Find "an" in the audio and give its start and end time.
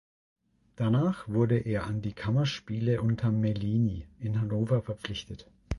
1.85-2.01